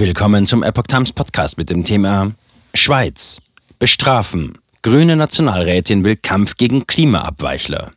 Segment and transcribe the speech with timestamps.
[0.00, 2.32] Willkommen zum Epoch Times Podcast mit dem Thema
[2.72, 3.38] Schweiz.
[3.78, 4.56] Bestrafen.
[4.80, 7.90] Grüne Nationalrätin will Kampf gegen Klimaabweichler.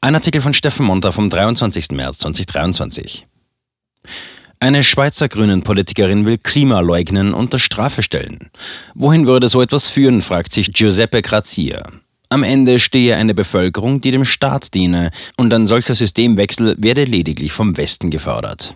[0.00, 1.90] Ein Artikel von Steffen Monter vom 23.
[1.90, 3.26] März 2023.
[4.60, 8.50] Eine Schweizer Grünen-Politikerin will Klima leugnen und unter Strafe stellen.
[8.94, 11.82] Wohin würde so etwas führen, fragt sich Giuseppe Grazia.
[12.30, 17.52] Am Ende stehe eine Bevölkerung, die dem Staat diene, und ein solcher Systemwechsel werde lediglich
[17.52, 18.74] vom Westen gefördert.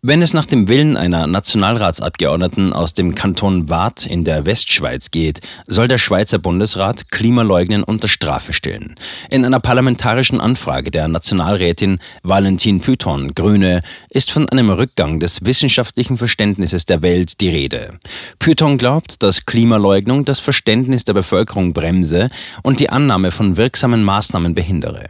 [0.00, 5.40] Wenn es nach dem Willen einer Nationalratsabgeordneten aus dem Kanton Waadt in der Westschweiz geht,
[5.66, 8.94] soll der Schweizer Bundesrat Klimaleugnen unter Strafe stellen.
[9.28, 16.16] In einer parlamentarischen Anfrage der Nationalrätin Valentin Python, Grüne, ist von einem Rückgang des wissenschaftlichen
[16.16, 17.98] Verständnisses der Welt die Rede.
[18.38, 22.30] Python glaubt, dass Klimaleugnung das Verständnis der Bevölkerung bremse
[22.62, 25.08] und die Annahme von wirksamen Maßnahmen behindere.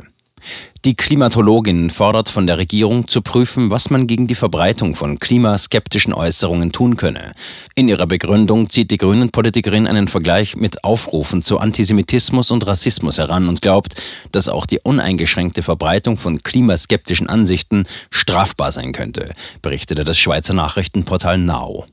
[0.84, 6.14] Die Klimatologin fordert von der Regierung zu prüfen, was man gegen die Verbreitung von klimaskeptischen
[6.14, 7.32] Äußerungen tun könne.
[7.74, 13.48] In ihrer Begründung zieht die Grünen-Politikerin einen Vergleich mit Aufrufen zu Antisemitismus und Rassismus heran
[13.48, 14.00] und glaubt,
[14.32, 21.38] dass auch die uneingeschränkte Verbreitung von klimaskeptischen Ansichten strafbar sein könnte, berichtete das Schweizer Nachrichtenportal
[21.38, 21.86] Now.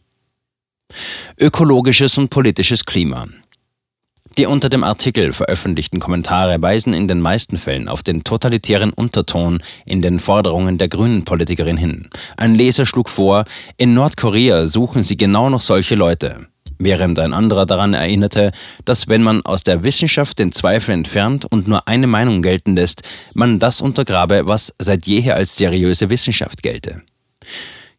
[1.39, 3.27] Ökologisches und politisches Klima.
[4.37, 9.63] Die unter dem Artikel veröffentlichten Kommentare weisen in den meisten Fällen auf den totalitären Unterton
[9.85, 12.09] in den Forderungen der grünen Politikerin hin.
[12.35, 13.45] Ein Leser schlug vor,
[13.77, 16.47] in Nordkorea suchen sie genau noch solche Leute.
[16.77, 18.51] Während ein anderer daran erinnerte,
[18.83, 23.03] dass wenn man aus der Wissenschaft den Zweifel entfernt und nur eine Meinung gelten lässt,
[23.33, 27.03] man das untergrabe, was seit jeher als seriöse Wissenschaft gelte.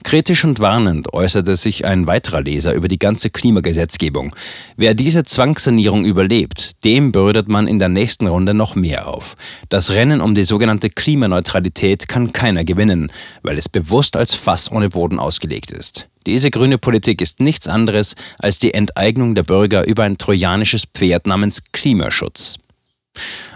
[0.04, 4.34] Kritisch und warnend äußerte sich ein weiterer Leser über die ganze Klimagesetzgebung.
[4.76, 9.36] Wer diese Zwangssanierung überlebt, dem bürdet man in der nächsten Runde noch mehr auf.
[9.68, 13.10] Das Rennen um die sogenannte Klimaneutralität kann keiner gewinnen,
[13.42, 16.08] weil es bewusst als Fass ohne Boden ausgelegt ist.
[16.26, 21.26] Diese grüne Politik ist nichts anderes als die Enteignung der Bürger über ein trojanisches Pferd
[21.26, 22.58] namens Klimaschutz.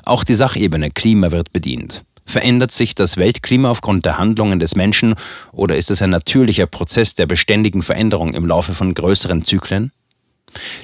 [0.05, 2.03] Auch die Sachebene Klima wird bedient.
[2.31, 5.17] Verändert sich das Weltklima aufgrund der Handlungen des Menschen
[5.51, 9.91] oder ist es ein natürlicher Prozess der beständigen Veränderung im Laufe von größeren Zyklen?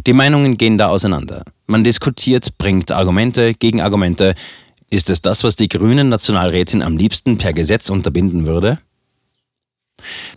[0.08, 1.44] Die Meinungen gehen da auseinander.
[1.68, 4.34] Man diskutiert, bringt Argumente gegen Argumente.
[4.90, 8.80] Ist es das, was die grünen Nationalrätin am liebsten per Gesetz unterbinden würde?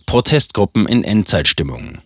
[0.06, 1.98] Protestgruppen in Endzeitstimmung.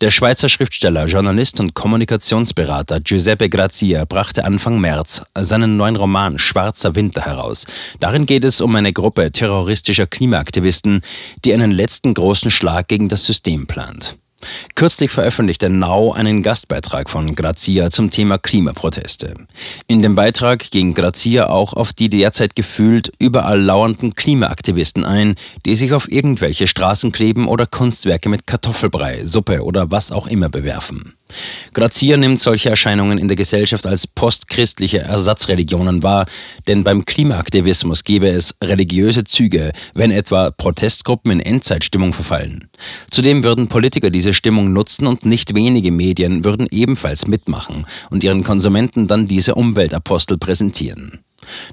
[0.00, 6.94] Der Schweizer Schriftsteller, Journalist und Kommunikationsberater Giuseppe Grazia brachte Anfang März seinen neuen Roman Schwarzer
[6.94, 7.66] Winter heraus.
[7.98, 11.02] Darin geht es um eine Gruppe terroristischer Klimaaktivisten,
[11.44, 14.16] die einen letzten großen Schlag gegen das System plant.
[14.74, 19.34] Kürzlich veröffentlichte Now einen Gastbeitrag von Grazia zum Thema Klimaproteste.
[19.86, 25.36] In dem Beitrag ging Grazia auch auf die derzeit gefühlt überall lauernden Klimaaktivisten ein,
[25.66, 30.48] die sich auf irgendwelche Straßen kleben oder Kunstwerke mit Kartoffelbrei, Suppe oder was auch immer
[30.48, 31.14] bewerfen.
[31.72, 36.26] Grazia nimmt solche Erscheinungen in der Gesellschaft als postchristliche Ersatzreligionen wahr,
[36.66, 42.68] denn beim Klimaaktivismus gäbe es religiöse Züge, wenn etwa Protestgruppen in Endzeitstimmung verfallen.
[43.10, 48.44] Zudem würden Politiker diese Stimmung nutzen und nicht wenige Medien würden ebenfalls mitmachen und ihren
[48.44, 51.20] Konsumenten dann diese Umweltapostel präsentieren.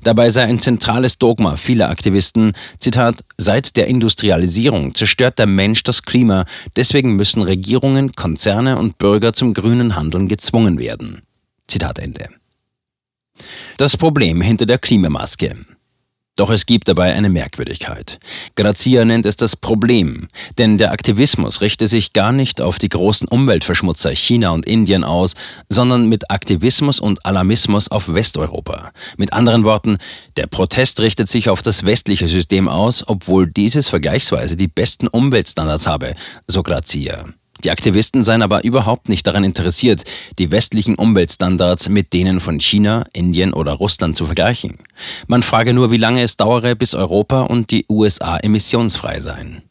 [0.03, 6.03] Dabei sei ein zentrales Dogma vieler Aktivisten, Zitat, seit der Industrialisierung zerstört der Mensch das
[6.03, 6.45] Klima,
[6.75, 11.21] deswegen müssen Regierungen, Konzerne und Bürger zum grünen Handeln gezwungen werden.
[11.67, 12.29] Zitat Ende.
[13.77, 15.55] Das Problem hinter der Klimamaske.
[16.37, 18.19] Doch es gibt dabei eine Merkwürdigkeit.
[18.55, 20.27] Grazia nennt es das Problem,
[20.59, 25.33] denn der Aktivismus richte sich gar nicht auf die großen Umweltverschmutzer China und Indien aus,
[25.67, 28.91] sondern mit Aktivismus und Alarmismus auf Westeuropa.
[29.17, 29.97] Mit anderen Worten,
[30.37, 35.87] der Protest richtet sich auf das westliche System aus, obwohl dieses vergleichsweise die besten Umweltstandards
[35.87, 36.13] habe,
[36.47, 37.25] so Grazia.
[37.63, 40.03] Die Aktivisten seien aber überhaupt nicht daran interessiert,
[40.37, 44.77] die westlichen Umweltstandards mit denen von China, Indien oder Russland zu vergleichen.
[45.27, 49.63] Man frage nur, wie lange es dauere, bis Europa und die USA emissionsfrei seien.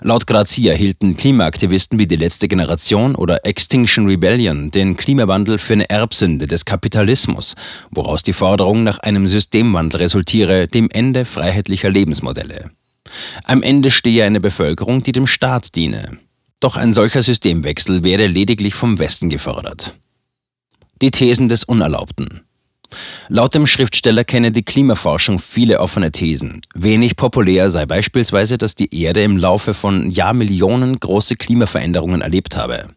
[0.00, 5.90] Laut Grazia hielten Klimaaktivisten wie die letzte Generation oder Extinction Rebellion den Klimawandel für eine
[5.90, 7.56] Erbsünde des Kapitalismus,
[7.90, 12.70] woraus die Forderung nach einem Systemwandel resultiere, dem Ende freiheitlicher Lebensmodelle.
[13.44, 16.18] Am Ende stehe eine Bevölkerung, die dem Staat diene.
[16.60, 19.94] Doch ein solcher Systemwechsel werde lediglich vom Westen gefördert.
[21.02, 22.42] Die Thesen des Unerlaubten.
[23.28, 26.62] Laut dem Schriftsteller kenne die Klimaforschung viele offene Thesen.
[26.74, 32.88] Wenig populär sei beispielsweise, dass die Erde im Laufe von Jahrmillionen große Klimaveränderungen erlebt habe.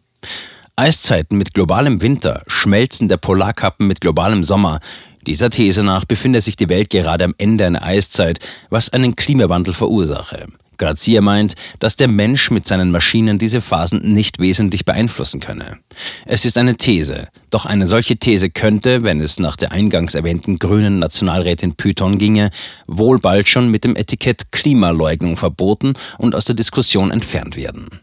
[0.76, 4.80] Eiszeiten mit globalem Winter, Schmelzen der Polarkappen mit globalem Sommer.
[5.26, 8.38] Dieser These nach befinde sich die Welt gerade am Ende einer Eiszeit,
[8.70, 10.46] was einen Klimawandel verursache.
[10.80, 15.78] Grazia meint, dass der Mensch mit seinen Maschinen diese Phasen nicht wesentlich beeinflussen könne.
[16.24, 20.56] Es ist eine These, doch eine solche These könnte, wenn es nach der eingangs erwähnten
[20.56, 22.50] grünen Nationalrätin Python ginge,
[22.86, 28.00] wohl bald schon mit dem Etikett Klimaleugnung verboten und aus der Diskussion entfernt werden.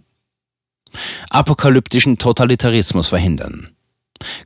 [1.31, 3.69] Apokalyptischen Totalitarismus verhindern.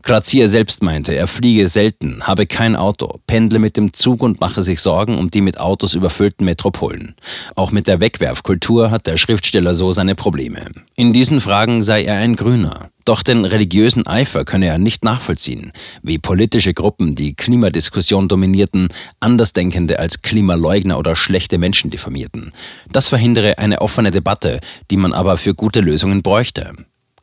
[0.03, 4.63] Grazia selbst meinte, er fliege selten, habe kein Auto, pendle mit dem Zug und mache
[4.63, 7.15] sich Sorgen um die mit Autos überfüllten Metropolen.
[7.55, 10.71] Auch mit der Wegwerfkultur hat der Schriftsteller so seine Probleme.
[10.95, 12.89] In diesen Fragen sei er ein Grüner.
[13.05, 15.71] Doch den religiösen Eifer könne er nicht nachvollziehen,
[16.03, 18.89] wie politische Gruppen, die Klimadiskussion dominierten,
[19.19, 22.51] Andersdenkende als Klimaleugner oder schlechte Menschen diffamierten.
[22.91, 24.59] Das verhindere eine offene Debatte,
[24.89, 26.73] die man aber für gute Lösungen bräuchte.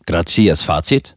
[0.06, 1.16] Grazias Fazit?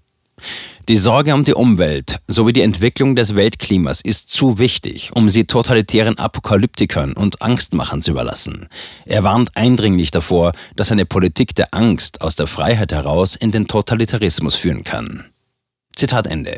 [0.89, 5.45] Die Sorge um die Umwelt sowie die Entwicklung des Weltklimas ist zu wichtig, um sie
[5.45, 8.67] totalitären Apokalyptikern und Angstmachern zu überlassen.
[9.05, 13.67] Er warnt eindringlich davor, dass eine Politik der Angst aus der Freiheit heraus in den
[13.67, 15.25] Totalitarismus führen kann.
[15.95, 16.57] Zitat Ende.